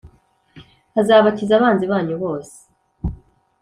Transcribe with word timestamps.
Azabakiza 0.99 1.51
abanzi 1.55 1.85
banyu 1.91 2.15
bose 2.23 2.57